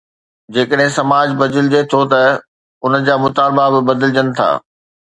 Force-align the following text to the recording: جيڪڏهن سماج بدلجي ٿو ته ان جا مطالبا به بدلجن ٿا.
جيڪڏهن 0.55 0.89
سماج 0.95 1.27
بدلجي 1.43 1.81
ٿو 1.93 1.99
ته 2.15 2.21
ان 2.87 2.93
جا 3.11 3.15
مطالبا 3.27 3.65
به 3.75 3.81
بدلجن 3.91 4.27
ٿا. 4.41 4.49